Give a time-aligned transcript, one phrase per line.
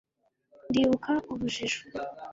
[0.69, 1.79] Ndibuka urujijo